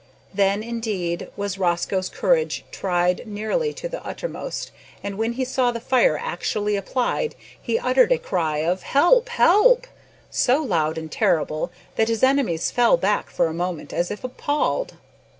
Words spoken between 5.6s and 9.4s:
the fire actually applied, he uttered a cry of "Help!